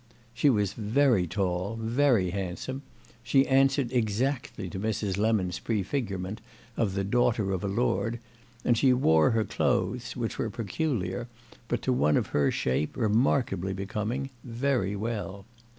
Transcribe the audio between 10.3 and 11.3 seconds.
were peculiar,